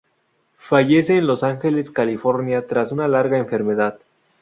Fallece 0.57 1.17
en 1.19 1.27
Los 1.27 1.43
Angeles, 1.43 1.91
California 1.91 2.65
tras 2.65 2.91
una 2.91 3.07
larga 3.07 3.37
enfermedad. 3.37 3.99